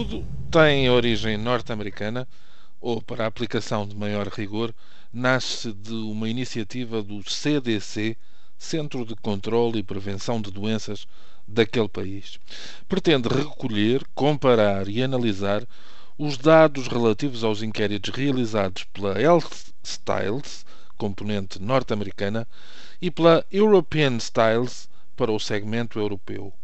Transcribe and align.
Tudo 0.00 0.26
tem 0.50 0.88
origem 0.88 1.36
norte-americana 1.36 2.26
ou, 2.80 3.02
para 3.02 3.26
aplicação 3.26 3.86
de 3.86 3.94
maior 3.94 4.28
rigor, 4.28 4.74
nasce 5.12 5.74
de 5.74 5.92
uma 5.92 6.26
iniciativa 6.26 7.02
do 7.02 7.22
CDC, 7.28 8.16
Centro 8.56 9.04
de 9.04 9.14
Controlo 9.14 9.76
e 9.76 9.82
Prevenção 9.82 10.40
de 10.40 10.50
Doenças 10.50 11.06
daquele 11.46 11.86
país. 11.86 12.40
Pretende 12.88 13.28
recolher, 13.28 14.02
comparar 14.14 14.88
e 14.88 15.02
analisar 15.02 15.68
os 16.16 16.38
dados 16.38 16.88
relativos 16.88 17.44
aos 17.44 17.62
inquéritos 17.62 18.14
realizados 18.14 18.84
pela 18.84 19.20
Health 19.20 19.74
Styles, 19.82 20.64
componente 20.96 21.60
norte-americana, 21.60 22.48
e 23.02 23.10
pela 23.10 23.44
European 23.52 24.16
Styles, 24.16 24.88
para 25.14 25.30
o 25.30 25.38
segmento 25.38 25.98
europeu. 25.98 26.54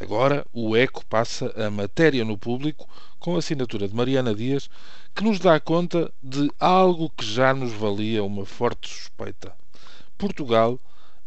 Agora, 0.00 0.44
o 0.52 0.76
ECO 0.76 1.06
passa 1.06 1.52
a 1.56 1.70
matéria 1.70 2.24
no 2.24 2.36
público 2.36 2.88
com 3.20 3.36
a 3.36 3.38
assinatura 3.38 3.86
de 3.86 3.94
Mariana 3.94 4.34
Dias, 4.34 4.68
que 5.14 5.22
nos 5.22 5.38
dá 5.38 5.60
conta 5.60 6.12
de 6.20 6.50
algo 6.58 7.08
que 7.10 7.24
já 7.24 7.54
nos 7.54 7.72
valia 7.72 8.24
uma 8.24 8.44
forte 8.44 8.88
suspeita. 8.88 9.54
Portugal 10.18 10.80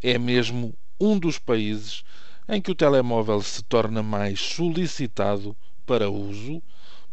é 0.04 0.18
mesmo 0.18 0.74
um 1.00 1.18
dos 1.18 1.40
países 1.40 2.04
em 2.50 2.62
que 2.62 2.72
o 2.72 2.76
telemóvel 2.76 3.42
se 3.42 3.64
torna 3.64 4.04
mais 4.04 4.40
solicitado 4.40 5.56
para 5.86 6.10
uso 6.10 6.62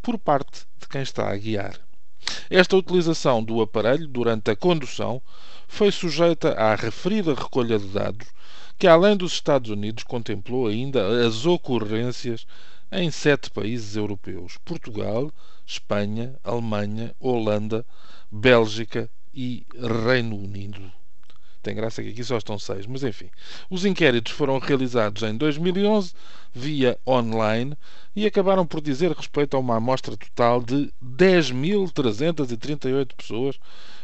por 0.03 0.19
parte 0.19 0.67
de 0.79 0.89
quem 0.89 1.03
está 1.03 1.31
a 1.31 1.37
guiar. 1.37 1.84
Esta 2.49 2.77
utilização 2.77 3.45
do 3.45 3.61
aparelho 3.61 4.09
durante 4.09 4.51
a 4.51 4.57
condução 4.57 5.21
foi 5.69 5.93
sujeita 5.93 6.53
à 6.55 6.75
referida 6.75 7.35
recolha 7.35 7.79
de 7.79 7.89
dados 7.89 8.27
que, 8.79 8.87
além 8.87 9.17
dos 9.17 9.33
Estados 9.33 9.71
Unidos, 9.71 10.05
contemplou 10.05 10.67
ainda 10.67 11.27
as 11.27 11.47
ocorrências 11.47 12.47
em 12.91 13.11
sete 13.11 13.51
países 13.51 13.95
europeus: 13.97 14.59
Portugal, 14.65 15.31
Espanha, 15.67 16.35
Alemanha, 16.43 17.15
Holanda, 17.21 17.85
Bélgica 18.31 19.11
e 19.33 19.67
Reino 20.07 20.37
Unido. 20.37 20.93
Tem 21.65 21.75
graça 21.75 22.01
que 22.03 22.11
aqui 22.11 22.23
só 22.23 22.37
estão 22.37 22.59
seis, 22.59 22.87
mas 22.87 23.03
enfim. 23.03 23.31
Os 23.71 23.87
inquéritos 23.87 24.35
foram 24.35 24.59
realizados 24.59 25.23
em 25.23 25.35
2011 25.35 26.13
via 26.53 26.99
online 27.07 27.75
e 28.15 28.27
acabaram 28.27 28.67
por 28.67 28.83
dizer 28.83 29.11
respeito 29.13 29.57
a 29.57 29.61
uma 29.61 29.77
amostra 29.77 30.15
total 30.15 30.63
de 30.63 30.93
10.338 31.03 33.15
pessoas 33.17 33.59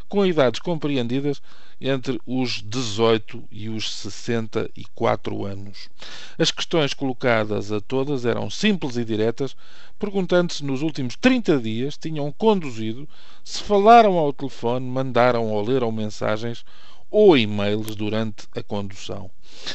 com 0.08 0.25
idades 0.25 0.58
compreendidas 0.58 1.42
entre 1.78 2.19
os 2.27 2.62
18 2.62 3.44
e 3.50 3.69
os 3.69 3.95
64 3.95 5.45
anos. 5.45 5.91
As 6.39 6.50
questões 6.50 6.95
colocadas 6.95 7.70
a 7.70 7.80
todas 7.80 8.24
eram 8.24 8.48
simples 8.48 8.97
e 8.97 9.05
diretas, 9.05 9.55
perguntando 9.98 10.50
se 10.52 10.64
nos 10.64 10.80
últimos 10.80 11.14
30 11.14 11.58
dias 11.58 11.98
tinham 11.98 12.33
conduzido, 12.33 13.06
se 13.45 13.62
falaram 13.62 14.17
ao 14.17 14.33
telefone, 14.33 14.86
mandaram 14.86 15.50
ou 15.50 15.62
leram 15.62 15.92
mensagens 15.92 16.64
ou 17.11 17.36
e-mails 17.36 17.97
durante 17.97 18.47
a 18.55 18.62
condução. 18.62 19.30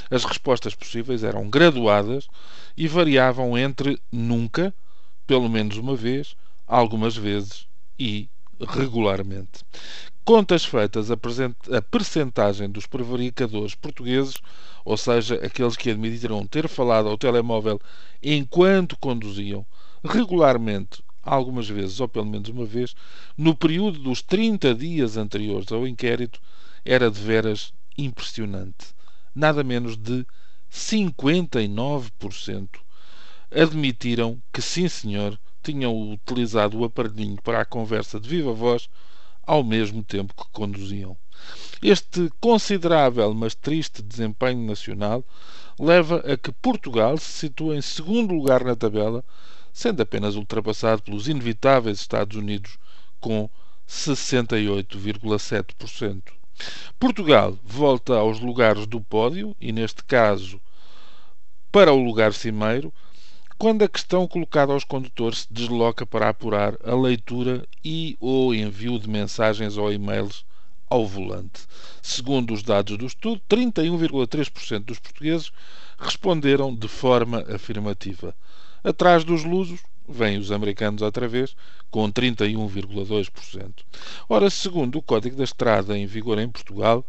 As 0.10 0.24
respostas 0.24 0.74
possíveis 0.74 1.24
eram 1.24 1.50
graduadas 1.50 2.28
e 2.78 2.88
variavam 2.88 3.58
entre 3.58 4.00
nunca, 4.12 4.74
pelo 5.28 5.50
menos 5.50 5.78
uma 5.78 5.96
vez, 5.96 6.36
algumas 6.66 7.16
vezes 7.16 7.68
e 8.00 8.30
regularmente. 8.60 9.66
Contas 10.24 10.66
feitas, 10.66 11.12
a 11.12 11.82
percentagem 11.82 12.70
dos 12.70 12.88
prevaricadores 12.88 13.76
portugueses, 13.76 14.36
ou 14.84 14.98
seja, 14.98 15.36
aqueles 15.36 15.78
que 15.78 15.92
admitiram 15.92 16.48
ter 16.48 16.68
falado 16.68 17.08
ao 17.08 17.18
telemóvel 17.18 17.80
enquanto 18.24 18.98
conduziam, 18.98 19.66
regularmente, 20.04 21.04
algumas 21.22 21.68
vezes 21.68 22.00
ou 22.00 22.08
pelo 22.08 22.26
menos 22.26 22.50
uma 22.50 22.66
vez, 22.66 22.96
no 23.38 23.56
período 23.56 24.00
dos 24.00 24.22
30 24.22 24.74
dias 24.74 25.18
anteriores 25.18 25.72
ao 25.72 25.88
inquérito, 25.88 26.40
era 26.86 27.10
de 27.10 27.20
veras 27.20 27.74
impressionante. 27.98 28.94
Nada 29.34 29.64
menos 29.64 29.98
de 29.98 30.24
59% 30.72 32.70
admitiram 33.52 34.40
que, 34.54 34.62
sim 34.62 34.88
senhor, 34.88 35.40
tinham 35.64 36.12
utilizado 36.12 36.78
o 36.78 36.84
aparelhinho 36.84 37.42
para 37.42 37.62
a 37.62 37.66
conversa 37.66 38.20
de 38.20 38.30
viva 38.30 38.54
voz 38.54 38.88
ao 39.42 39.64
mesmo 39.64 40.04
tempo 40.04 40.36
que 40.36 40.48
conduziam. 40.52 41.18
Este 41.82 42.30
considerável, 42.40 43.34
mas 43.34 43.56
triste 43.56 44.02
desempenho 44.02 44.66
nacional 44.66 45.26
leva 45.80 46.18
a 46.20 46.38
que 46.38 46.52
Portugal 46.52 47.18
se 47.18 47.32
situa 47.32 47.76
em 47.76 47.82
segundo 47.82 48.34
lugar 48.34 48.64
na 48.64 48.76
tabela, 48.76 49.24
sendo 49.74 50.02
apenas 50.02 50.36
ultrapassado 50.36 51.04
pelos 51.04 51.28
inevitáveis 51.28 52.00
Estados 52.00 52.38
Unidos, 52.38 52.78
com 53.20 53.50
68,7%. 53.88 56.45
Portugal 57.00 57.58
volta 57.64 58.16
aos 58.16 58.40
lugares 58.40 58.88
do 58.88 59.02
pódio 59.02 59.56
e, 59.60 59.72
neste 59.72 60.04
caso, 60.04 60.62
para 61.72 61.92
o 61.92 62.04
lugar 62.04 62.34
cimeiro, 62.34 62.94
quando 63.58 63.84
a 63.84 63.88
questão 63.88 64.28
colocada 64.28 64.74
aos 64.74 64.84
condutores 64.84 65.40
se 65.40 65.54
desloca 65.54 66.06
para 66.06 66.30
apurar 66.30 66.78
a 66.84 66.96
leitura 66.96 67.66
e 67.84 68.18
ou 68.20 68.54
envio 68.54 69.00
de 69.00 69.10
mensagens 69.10 69.78
ou 69.78 69.92
e-mails 69.92 70.46
ao 70.90 71.06
volante. 71.06 71.62
Segundo 72.02 72.54
os 72.54 72.64
dados 72.64 72.98
do 72.98 73.06
estudo, 73.06 73.42
31,3% 73.50 74.80
dos 74.80 75.00
portugueses 75.00 75.52
responderam 75.98 76.74
de 76.74 76.88
forma 76.88 77.46
afirmativa. 77.54 78.36
Atrás 78.84 79.24
dos 79.24 79.44
lusos, 79.44 79.82
vêm 80.08 80.38
os 80.38 80.52
americanos 80.52 81.02
outra 81.02 81.28
vez, 81.28 81.56
com 81.90 82.12
31,2%. 82.12 83.74
Ora, 84.28 84.50
segundo 84.50 84.98
o 84.98 85.02
Código 85.02 85.36
da 85.36 85.44
Estrada 85.44 85.98
em 85.98 86.06
vigor 86.06 86.40
em 86.40 86.50
Portugal, 86.50 87.06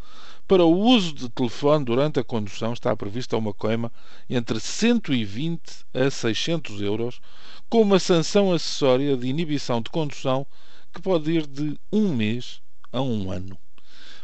para 0.48 0.64
o 0.64 0.78
uso 0.78 1.12
de 1.12 1.28
telefone 1.28 1.84
durante 1.84 2.20
a 2.20 2.24
condução 2.24 2.72
está 2.72 2.94
prevista 2.94 3.36
uma 3.36 3.52
coima 3.52 3.92
entre 4.30 4.60
120 4.60 5.60
a 5.92 6.08
600 6.08 6.80
euros, 6.80 7.20
com 7.68 7.82
uma 7.82 7.98
sanção 7.98 8.52
acessória 8.52 9.16
de 9.16 9.26
inibição 9.26 9.82
de 9.82 9.90
condução 9.90 10.46
que 10.94 11.02
pode 11.02 11.32
ir 11.32 11.46
de 11.46 11.76
um 11.92 12.14
mês 12.14 12.60
a 12.92 13.02
um 13.02 13.30
ano. 13.30 13.58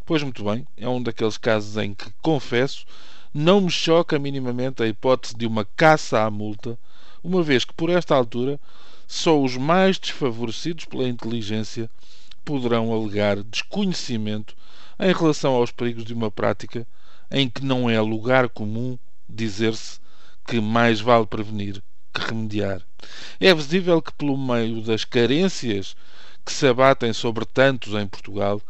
Pois 0.06 0.22
muito 0.22 0.44
bem, 0.44 0.66
é 0.76 0.88
um 0.88 1.02
daqueles 1.02 1.36
casos 1.36 1.76
em 1.76 1.92
que, 1.92 2.12
confesso, 2.22 2.84
não 3.34 3.60
me 3.60 3.70
choca 3.70 4.18
minimamente 4.18 4.82
a 4.82 4.86
hipótese 4.86 5.34
de 5.34 5.46
uma 5.46 5.64
caça 5.64 6.22
à 6.22 6.30
multa, 6.30 6.78
uma 7.22 7.42
vez 7.42 7.64
que 7.64 7.74
por 7.74 7.90
esta 7.90 8.14
altura 8.14 8.58
só 9.06 9.40
os 9.40 9.56
mais 9.56 9.98
desfavorecidos 9.98 10.84
pela 10.84 11.08
inteligência 11.08 11.90
poderão 12.44 12.92
alegar 12.92 13.42
desconhecimento 13.42 14.56
em 14.98 15.12
relação 15.12 15.54
aos 15.54 15.70
perigos 15.70 16.04
de 16.04 16.14
uma 16.14 16.30
prática 16.30 16.86
em 17.30 17.48
que 17.48 17.64
não 17.64 17.88
é 17.88 18.00
lugar 18.00 18.48
comum 18.48 18.98
dizer-se 19.28 20.00
que 20.46 20.60
mais 20.60 21.00
vale 21.00 21.26
prevenir 21.26 21.82
que 22.12 22.20
remediar. 22.20 22.82
É 23.40 23.54
visível 23.54 24.02
que, 24.02 24.12
pelo 24.12 24.36
meio 24.36 24.82
das 24.82 25.04
carências 25.04 25.96
que 26.44 26.52
se 26.52 26.66
abatem 26.66 27.12
sobre 27.12 27.44
tantos 27.44 27.94
em 27.94 28.06
Portugal, 28.06 28.60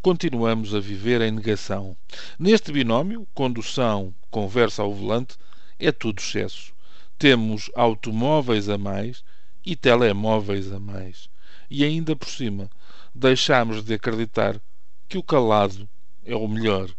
continuamos 0.00 0.74
a 0.74 0.80
viver 0.80 1.20
em 1.20 1.30
negação. 1.30 1.96
Neste 2.38 2.72
binómio, 2.72 3.26
condução, 3.34 4.14
conversa 4.30 4.82
ao 4.82 4.94
volante, 4.94 5.36
é 5.78 5.92
tudo 5.92 6.20
excesso. 6.20 6.75
Temos 7.18 7.70
automóveis 7.74 8.68
a 8.68 8.76
mais 8.76 9.24
e 9.64 9.74
telemóveis 9.74 10.70
a 10.72 10.78
mais. 10.78 11.28
E 11.70 11.84
ainda 11.84 12.14
por 12.14 12.28
cima, 12.28 12.70
deixamos 13.14 13.82
de 13.82 13.94
acreditar 13.94 14.60
que 15.08 15.18
o 15.18 15.22
calado 15.22 15.88
é 16.24 16.34
o 16.34 16.46
melhor. 16.46 16.90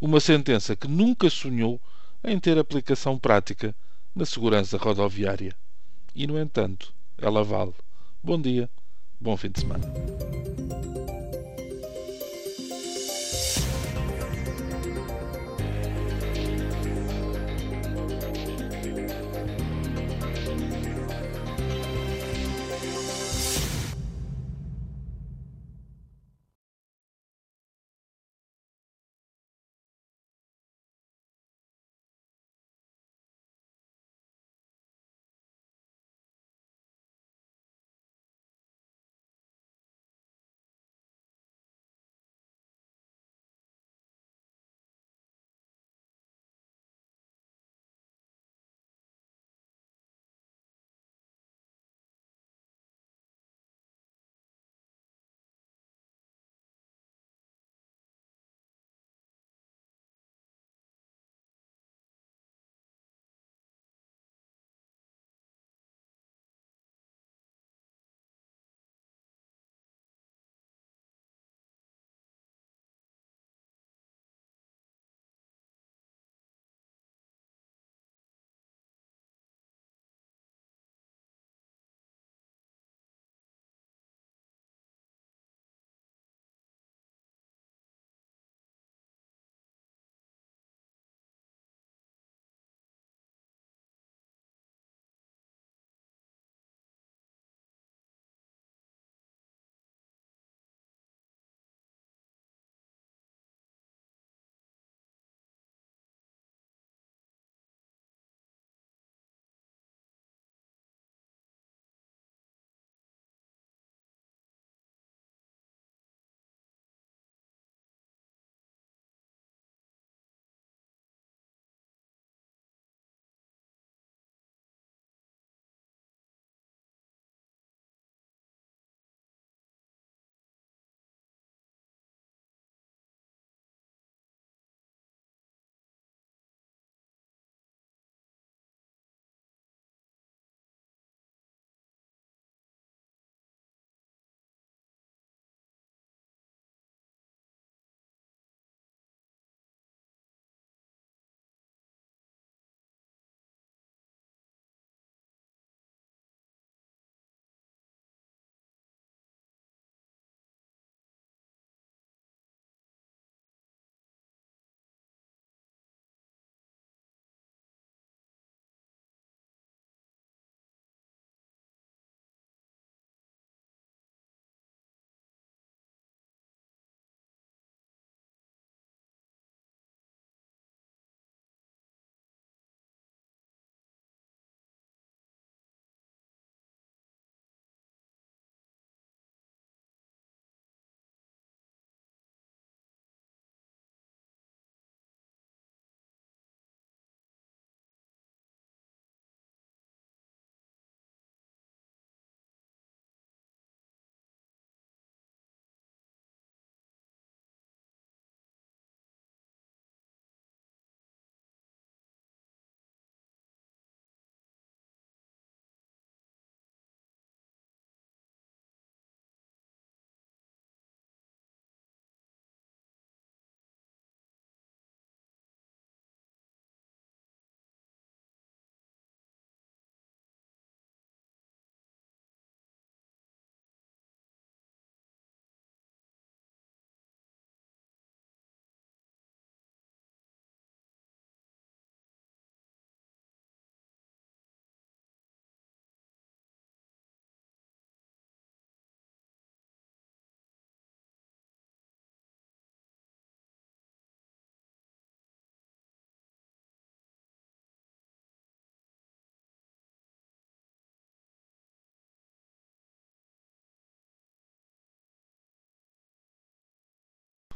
Uma 0.00 0.20
sentença 0.20 0.76
que 0.76 0.86
nunca 0.86 1.30
sonhou 1.30 1.80
em 2.22 2.38
ter 2.38 2.58
aplicação 2.58 3.18
prática 3.18 3.74
na 4.14 4.24
segurança 4.24 4.76
rodoviária. 4.76 5.54
E, 6.14 6.26
no 6.26 6.38
entanto, 6.38 6.92
ela 7.18 7.42
vale. 7.42 7.72
Bom 8.22 8.40
dia, 8.40 8.68
bom 9.18 9.36
fim 9.36 9.50
de 9.50 9.60
semana. 9.60 10.41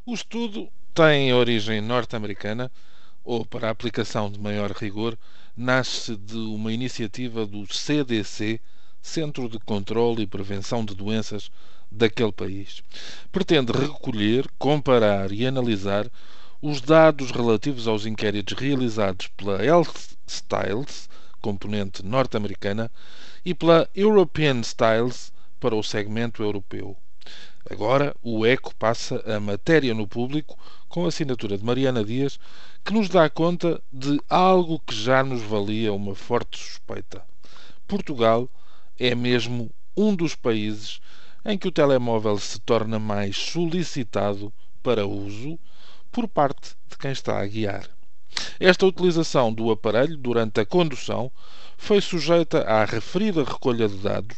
O 0.08 0.14
estudo 0.14 0.68
tem 0.94 1.34
origem 1.34 1.80
norte-americana, 1.80 2.70
ou 3.24 3.44
para 3.44 3.68
aplicação 3.68 4.30
de 4.30 4.38
maior 4.38 4.70
rigor, 4.70 5.18
nasce 5.56 6.14
de 6.14 6.36
uma 6.36 6.72
iniciativa 6.72 7.44
do 7.44 7.66
CDC, 7.66 8.60
Centro 9.02 9.48
de 9.48 9.58
Controlo 9.58 10.22
e 10.22 10.26
Prevenção 10.28 10.84
de 10.84 10.94
Doenças 10.94 11.50
daquele 11.90 12.30
país. 12.30 12.84
Pretende 13.32 13.72
recolher, 13.72 14.48
comparar 14.56 15.32
e 15.32 15.44
analisar 15.44 16.08
os 16.62 16.80
dados 16.80 17.32
relativos 17.32 17.88
aos 17.88 18.06
inquéritos 18.06 18.56
realizados 18.56 19.26
pela 19.36 19.60
Health 19.60 20.14
Styles, 20.24 21.08
componente 21.40 22.06
norte-americana, 22.06 22.92
e 23.44 23.52
pela 23.52 23.90
European 23.92 24.60
Styles, 24.60 25.32
para 25.58 25.74
o 25.74 25.82
segmento 25.82 26.44
europeu. 26.44 26.96
Agora, 27.68 28.14
o 28.22 28.46
ECO 28.46 28.74
passa 28.76 29.22
a 29.26 29.40
matéria 29.40 29.92
no 29.92 30.06
público 30.06 30.56
com 30.88 31.04
a 31.04 31.08
assinatura 31.08 31.58
de 31.58 31.64
Mariana 31.64 32.04
Dias, 32.04 32.38
que 32.84 32.92
nos 32.92 33.08
dá 33.08 33.28
conta 33.28 33.82
de 33.92 34.20
algo 34.30 34.78
que 34.78 34.94
já 34.94 35.24
nos 35.24 35.42
valia 35.42 35.92
uma 35.92 36.14
forte 36.14 36.58
suspeita. 36.58 37.24
Portugal 37.88 38.48
é 38.98 39.16
mesmo 39.16 39.68
um 39.96 40.14
dos 40.14 40.36
países 40.36 41.00
em 41.44 41.58
que 41.58 41.66
o 41.66 41.72
telemóvel 41.72 42.38
se 42.38 42.60
torna 42.60 43.00
mais 43.00 43.36
solicitado 43.36 44.52
para 44.80 45.06
uso 45.06 45.58
por 46.12 46.28
parte 46.28 46.76
de 46.88 46.96
quem 46.96 47.10
está 47.10 47.40
a 47.40 47.46
guiar. 47.46 47.90
Esta 48.60 48.86
utilização 48.86 49.52
do 49.52 49.72
aparelho 49.72 50.16
durante 50.16 50.60
a 50.60 50.66
condução 50.66 51.32
foi 51.76 52.00
sujeita 52.00 52.62
à 52.62 52.84
referida 52.84 53.42
recolha 53.42 53.88
de 53.88 53.96
dados 53.96 54.36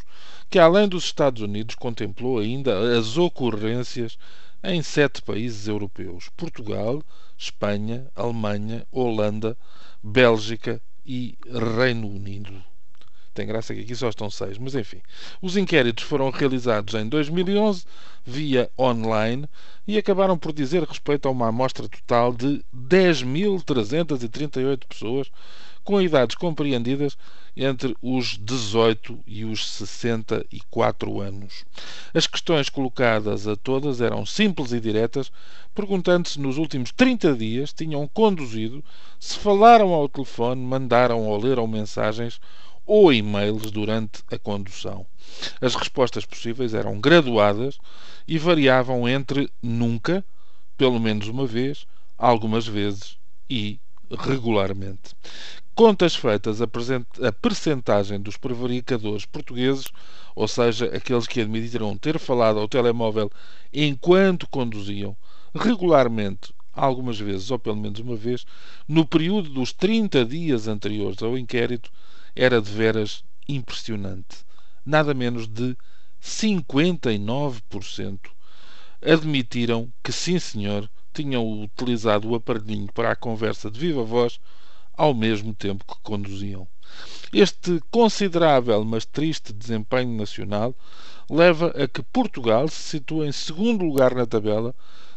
que, 0.50 0.58
além 0.58 0.88
dos 0.88 1.04
Estados 1.04 1.42
Unidos, 1.42 1.74
contemplou 1.74 2.38
ainda 2.38 2.98
as 2.98 3.16
ocorrências 3.16 4.18
em 4.62 4.82
sete 4.82 5.22
países 5.22 5.68
europeus: 5.68 6.28
Portugal, 6.36 7.02
Espanha, 7.36 8.08
Alemanha, 8.14 8.86
Holanda, 8.90 9.56
Bélgica 10.02 10.80
e 11.04 11.36
Reino 11.76 12.08
Unido. 12.08 12.62
Tem 13.38 13.46
graça 13.46 13.72
que 13.72 13.82
aqui 13.82 13.94
só 13.94 14.08
estão 14.08 14.28
seis, 14.28 14.58
mas 14.58 14.74
enfim. 14.74 15.00
Os 15.40 15.56
inquéritos 15.56 16.02
foram 16.02 16.28
realizados 16.28 16.94
em 16.94 17.08
2011 17.08 17.84
via 18.26 18.68
online 18.76 19.48
e 19.86 19.96
acabaram 19.96 20.36
por 20.36 20.52
dizer 20.52 20.82
respeito 20.82 21.28
a 21.28 21.30
uma 21.30 21.46
amostra 21.46 21.88
total 21.88 22.32
de 22.32 22.64
10.338 22.76 24.80
pessoas 24.88 25.30
com 25.88 26.02
idades 26.02 26.37
compreendidas 26.37 27.16
entre 27.57 27.97
os 28.02 28.37
18 28.37 29.21
e 29.26 29.47
os 29.47 29.66
64 29.71 31.18
anos. 31.18 31.64
As 32.12 32.26
questões 32.26 32.68
colocadas 32.68 33.49
a 33.49 33.57
todas 33.57 34.02
eram 34.02 34.26
simples 34.26 34.73
e 34.73 34.80
diretas, 34.80 35.33
perguntando 35.75 36.28
se 36.28 36.38
nos 36.38 36.59
últimos 36.59 36.92
30 36.92 37.35
dias 37.35 37.73
tinham 37.73 38.07
conduzido, 38.07 38.85
se 39.18 39.38
falaram 39.38 39.95
ao 39.95 40.11
telefone, 40.11 40.61
mandaram 40.61 41.26
ou 41.26 41.40
leram 41.40 41.66
mensagens 41.66 42.38
ou 42.85 43.11
e-mails 43.11 43.71
durante 43.71 44.23
a 44.30 44.38
condução. 44.38 45.07
As 45.59 45.75
respostas 45.75 46.26
possíveis 46.26 46.75
eram 46.75 47.00
graduadas 47.00 47.78
e 48.26 48.37
variavam 48.37 49.09
entre 49.09 49.50
nunca, 49.62 50.23
pelo 50.76 51.00
menos 51.00 51.28
uma 51.28 51.47
vez, 51.47 51.87
algumas 52.18 52.66
vezes 52.66 53.16
e 53.49 53.80
regularmente. 54.10 55.14
Contas 55.74 56.16
feitas, 56.16 56.60
a 56.60 56.66
percentagem 57.32 58.20
dos 58.20 58.36
prevaricadores 58.36 59.24
portugueses, 59.24 59.86
ou 60.34 60.48
seja, 60.48 60.86
aqueles 60.86 61.26
que 61.26 61.40
admitiram 61.40 61.96
ter 61.96 62.18
falado 62.18 62.58
ao 62.58 62.66
telemóvel 62.66 63.30
enquanto 63.72 64.48
conduziam, 64.48 65.16
regularmente, 65.54 66.52
algumas 66.72 67.18
vezes 67.18 67.50
ou 67.50 67.58
pelo 67.58 67.76
menos 67.76 68.00
uma 68.00 68.16
vez, 68.16 68.44
no 68.86 69.06
período 69.06 69.50
dos 69.50 69.72
30 69.72 70.24
dias 70.24 70.66
anteriores 70.66 71.22
ao 71.22 71.38
inquérito, 71.38 71.90
era 72.34 72.60
de 72.60 72.70
veras 72.70 73.22
impressionante. 73.48 74.38
Nada 74.84 75.14
menos 75.14 75.46
de 75.46 75.76
59% 76.20 78.18
admitiram 79.00 79.92
que, 80.02 80.10
sim 80.10 80.38
senhor, 80.38 80.90
tinham 81.18 81.62
utilizado 81.62 82.30
o 82.30 82.34
aparelhinho 82.37 82.87
para 82.92 83.10
a 83.10 83.16
conversa 83.16 83.68
de 83.68 83.80
viva 83.80 84.04
voz 84.04 84.38
ao 84.96 85.12
mesmo 85.12 85.52
tempo 85.52 85.84
que 85.84 86.00
conduziam. 86.00 86.68
Este 87.32 87.80
considerável, 87.90 88.84
mas 88.84 89.04
triste 89.04 89.52
desempenho 89.52 90.16
nacional 90.16 90.72
leva 91.28 91.75
a 91.76 91.88
que 91.88 92.04
Portugal 92.04 92.68
se 92.68 92.82
situa 92.82 93.26
em 93.26 93.32
segundo 93.32 93.84
lugar 93.84 94.14
na 94.14 94.26
tabela, 94.26 94.72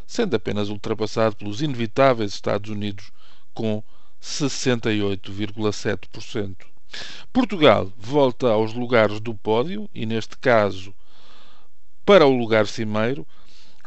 sendo 0.08 0.36
apenas 0.36 0.70
ultrapassado 0.70 1.36
pelos 1.36 1.62
inevitáveis 1.62 2.34
Estados 2.34 2.72
Unidos, 2.72 3.12
com 3.54 3.84
68,7%. 4.22 6.56
Portugal 7.32 7.94
volta 7.96 8.50
aos 8.50 8.74
lugares 8.74 9.20
do 9.20 9.36
pódio 9.36 9.88
e, 9.94 10.08
neste 10.08 10.36
caso, 10.38 10.96
para 12.04 12.26
o 12.26 12.36
lugar 12.36 12.66
cimeiro, 12.66 13.28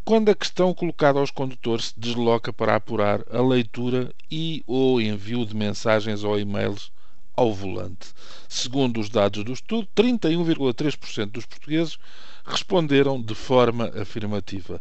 quando 0.05 0.29
a 0.29 0.35
questão 0.35 0.75
colocada 0.75 1.19
aos 1.19 1.31
condutores 1.31 1.87
se 1.87 1.99
desloca 1.99 2.53
para 2.53 2.77
apurar 2.77 3.25
a 3.31 3.41
leitura 3.41 4.13
e 4.31 4.63
ou 4.67 5.01
envio 5.01 5.47
de 5.47 5.57
mensagens 5.57 6.23
ou 6.23 6.39
e-mails 6.39 6.93
ao 7.35 7.53
volante. 7.55 8.09
Segundo 8.49 9.01
os 9.01 9.09
dados 9.09 9.43
do 9.43 9.53
estudo, 9.53 9.89
31,3% 9.97 11.31
dos 11.31 11.47
portugueses 11.47 11.99
responderam 12.45 13.21
de 13.21 13.35
forma 13.35 13.91
afirmativa. 14.01 14.81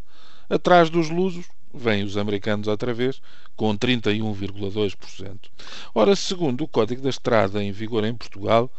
Atrás 0.50 0.90
dos 0.90 1.10
lusos, 1.10 1.46
vêm 1.74 2.04
os 2.04 2.18
americanos 2.18 2.68
outra 2.68 2.94
vez, 2.94 3.22
com 3.56 3.76
31,2%. 3.76 5.38
Ora, 5.96 6.16
segundo 6.16 6.64
o 6.64 6.68
Código 6.68 7.02
da 7.02 7.10
Estrada 7.10 7.64
em 7.64 7.72
vigor 7.72 8.04
em 8.04 8.14
Portugal, 8.14 8.72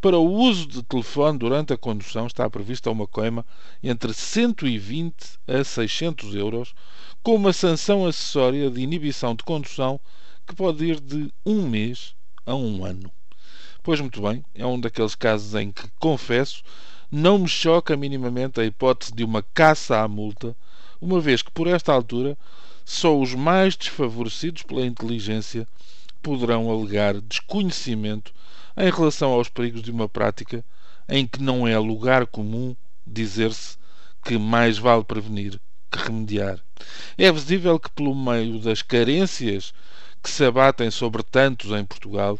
para 0.00 0.18
o 0.18 0.32
uso 0.32 0.66
de 0.66 0.82
telefone 0.82 1.38
durante 1.38 1.72
a 1.72 1.78
condução 1.78 2.26
está 2.26 2.50
prevista 2.50 2.90
uma 2.90 3.06
coima 3.06 3.46
entre 3.82 4.12
120 4.12 5.14
a 5.46 5.62
600 5.62 6.34
euros, 6.34 6.74
com 7.22 7.36
uma 7.36 7.52
sanção 7.52 8.04
acessória 8.04 8.68
de 8.68 8.80
inibição 8.80 9.34
de 9.34 9.44
condução 9.44 10.00
que 10.46 10.56
pode 10.56 10.84
ir 10.84 11.00
de 11.00 11.32
um 11.46 11.68
mês 11.68 12.14
a 12.44 12.54
um 12.54 12.84
ano. 12.84 13.10
Pois 13.82 14.00
muito 14.00 14.20
bem, 14.20 14.44
é 14.54 14.66
um 14.66 14.78
daqueles 14.78 15.14
casos 15.14 15.54
em 15.54 15.70
que, 15.70 15.88
confesso, 16.00 16.62
não 17.10 17.38
me 17.38 17.48
choca 17.48 17.96
minimamente 17.96 18.60
a 18.60 18.64
hipótese 18.64 19.12
de 19.12 19.22
uma 19.22 19.42
caça 19.54 20.00
à 20.00 20.08
multa, 20.08 20.56
uma 21.02 21.20
vez 21.20 21.42
que 21.42 21.50
por 21.50 21.66
esta 21.66 21.92
altura 21.92 22.38
só 22.84 23.18
os 23.18 23.34
mais 23.34 23.76
desfavorecidos 23.76 24.62
pela 24.62 24.86
inteligência 24.86 25.66
poderão 26.22 26.70
alegar 26.70 27.20
desconhecimento 27.20 28.32
em 28.76 28.88
relação 28.88 29.32
aos 29.32 29.48
perigos 29.48 29.82
de 29.82 29.90
uma 29.90 30.08
prática 30.08 30.64
em 31.08 31.26
que 31.26 31.42
não 31.42 31.66
é 31.66 31.76
lugar 31.76 32.24
comum 32.28 32.76
dizer-se 33.04 33.76
que 34.24 34.38
mais 34.38 34.78
vale 34.78 35.02
prevenir 35.02 35.60
que 35.90 35.98
remediar. 35.98 36.60
É 37.18 37.30
visível 37.32 37.80
que, 37.80 37.90
pelo 37.90 38.14
meio 38.14 38.60
das 38.60 38.80
carências 38.80 39.74
que 40.22 40.30
se 40.30 40.44
abatem 40.44 40.88
sobre 40.88 41.24
tantos 41.24 41.72
em 41.72 41.84
Portugal, 41.84 42.38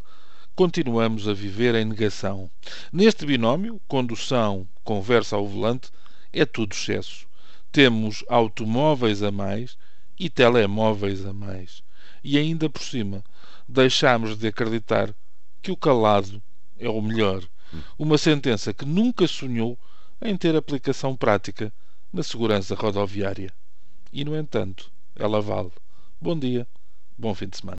continuamos 0.54 1.26
a 1.26 1.34
viver 1.34 1.74
em 1.74 1.84
negação. 1.84 2.48
Neste 2.92 3.26
binómio, 3.26 3.80
condução, 3.88 4.66
conversa 4.84 5.34
ao 5.34 5.48
volante, 5.48 5.90
é 6.32 6.46
tudo 6.46 6.72
excesso. 6.72 7.26
Temos 7.72 8.22
automóveis 8.28 9.22
a 9.22 9.32
mais 9.32 9.78
e 10.18 10.28
telemóveis 10.28 11.24
a 11.24 11.32
mais. 11.32 11.82
E 12.22 12.36
ainda 12.38 12.68
por 12.68 12.82
cima, 12.82 13.24
deixamos 13.66 14.36
de 14.36 14.46
acreditar 14.46 15.14
que 15.62 15.72
o 15.72 15.76
calado 15.76 16.42
é 16.78 16.88
o 16.88 17.00
melhor. 17.00 17.42
Uma 17.98 18.18
sentença 18.18 18.74
que 18.74 18.84
nunca 18.84 19.26
sonhou 19.26 19.78
em 20.20 20.36
ter 20.36 20.54
aplicação 20.54 21.16
prática 21.16 21.72
na 22.12 22.22
segurança 22.22 22.74
rodoviária. 22.74 23.50
E, 24.12 24.22
no 24.22 24.36
entanto, 24.36 24.92
ela 25.16 25.40
vale. 25.40 25.72
Bom 26.20 26.38
dia, 26.38 26.68
bom 27.16 27.34
fim 27.34 27.48
de 27.48 27.56
semana. 27.56 27.70